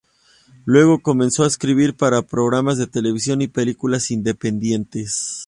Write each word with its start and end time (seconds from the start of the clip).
Luego 0.65 1.03
comenzó 1.03 1.43
a 1.43 1.47
escribir 1.47 1.95
para 1.95 2.23
programas 2.23 2.79
de 2.79 2.87
televisión 2.87 3.43
y 3.43 3.47
películas 3.47 4.09
independientes. 4.09 5.37